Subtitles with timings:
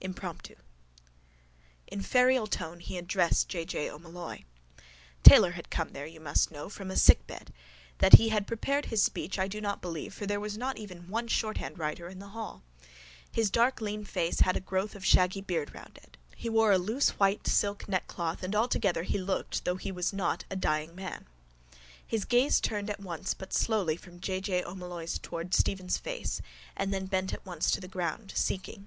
[0.00, 0.54] IMPROMPTU
[1.88, 3.64] In ferial tone he addressed J.
[3.64, 3.90] J.
[3.90, 4.44] O'Molloy:
[5.24, 7.52] —Taylor had come there, you must know, from a sickbed.
[7.98, 11.08] That he had prepared his speech I do not believe for there was not even
[11.08, 12.62] one shorthandwriter in the hall.
[13.32, 16.16] His dark lean face had a growth of shaggy beard round it.
[16.36, 20.44] He wore a loose white silk neckcloth and altogether he looked (though he was not)
[20.48, 21.26] a dying man.
[22.06, 24.40] His gaze turned at once but slowly from J.
[24.40, 24.62] J.
[24.62, 26.40] O'Molloy's towards Stephen's face
[26.76, 28.86] and then bent at once to the ground, seeking.